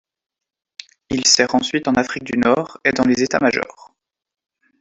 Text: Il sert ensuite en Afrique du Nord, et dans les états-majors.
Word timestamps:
Il 1.11 1.27
sert 1.27 1.53
ensuite 1.53 1.87
en 1.87 1.93
Afrique 1.93 2.23
du 2.23 2.35
Nord, 2.35 2.79
et 2.83 2.89
dans 2.91 3.05
les 3.05 3.21
états-majors. 3.21 3.93